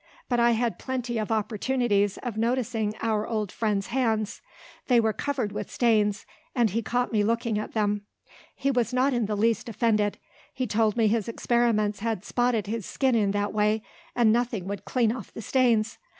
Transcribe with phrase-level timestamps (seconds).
[0.29, 4.41] But I had plenty of opportunities of noticing our old friend's hands.
[4.87, 8.01] They were covered with stains; and he caught me looking at them.
[8.55, 10.17] He was not in the least offended;
[10.55, 13.83] he told me his experiments had spotted his skin in that way,
[14.15, 15.99] and nothing would clean off the stains.